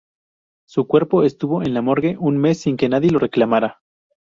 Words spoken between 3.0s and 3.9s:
lo reclamara.